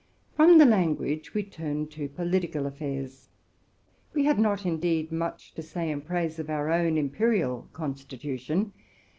From 0.35 0.57
the 0.57 0.65
language 0.65 1.35
we 1.35 1.43
turned 1.43 1.91
to 1.91 2.09
political 2.09 2.65
affairs. 2.65 3.29
We 4.15 4.23
had 4.25 4.39
not, 4.39 4.65
indeed, 4.65 5.11
much 5.11 5.53
to 5.53 5.61
say 5.61 5.91
in 5.91 6.01
praise 6.01 6.39
of 6.39 6.49
our 6.49 6.71
own 6.71 6.97
imperial 6.97 7.69
constitution. 7.71 8.73